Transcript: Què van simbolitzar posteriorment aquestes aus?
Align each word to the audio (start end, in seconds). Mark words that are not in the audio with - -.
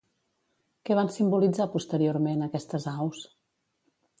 Què 0.89 0.95
van 0.99 1.11
simbolitzar 1.17 1.67
posteriorment 1.75 2.43
aquestes 2.47 2.89
aus? 2.95 3.21